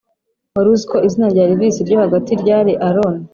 wari 0.55 0.69
uziko 0.75 0.95
izina 1.07 1.25
rya 1.33 1.43
elvis 1.47 1.75
ryo 1.87 1.97
hagati 2.03 2.31
ryari 2.41 2.73
aron 2.87 3.15